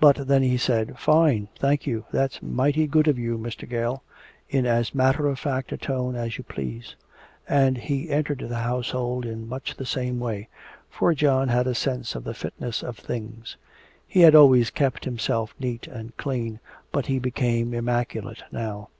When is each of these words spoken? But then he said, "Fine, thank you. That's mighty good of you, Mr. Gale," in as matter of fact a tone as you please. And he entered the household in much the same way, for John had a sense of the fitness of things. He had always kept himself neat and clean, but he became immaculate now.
But 0.00 0.28
then 0.28 0.42
he 0.42 0.58
said, 0.58 0.98
"Fine, 0.98 1.48
thank 1.58 1.86
you. 1.86 2.04
That's 2.12 2.42
mighty 2.42 2.86
good 2.86 3.08
of 3.08 3.18
you, 3.18 3.38
Mr. 3.38 3.66
Gale," 3.66 4.02
in 4.50 4.66
as 4.66 4.94
matter 4.94 5.26
of 5.28 5.38
fact 5.38 5.72
a 5.72 5.78
tone 5.78 6.14
as 6.14 6.36
you 6.36 6.44
please. 6.44 6.94
And 7.48 7.78
he 7.78 8.10
entered 8.10 8.40
the 8.46 8.58
household 8.58 9.24
in 9.24 9.48
much 9.48 9.74
the 9.74 9.86
same 9.86 10.20
way, 10.20 10.50
for 10.90 11.14
John 11.14 11.48
had 11.48 11.66
a 11.66 11.74
sense 11.74 12.14
of 12.14 12.24
the 12.24 12.34
fitness 12.34 12.82
of 12.82 12.98
things. 12.98 13.56
He 14.06 14.20
had 14.20 14.34
always 14.34 14.68
kept 14.68 15.06
himself 15.06 15.54
neat 15.58 15.86
and 15.86 16.14
clean, 16.18 16.60
but 16.90 17.06
he 17.06 17.18
became 17.18 17.72
immaculate 17.72 18.42
now. 18.52 18.90